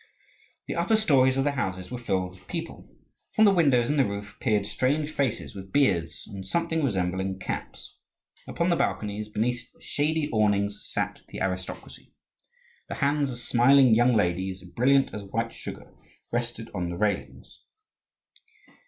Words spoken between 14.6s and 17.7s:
brilliant as white sugar, rested on the railings.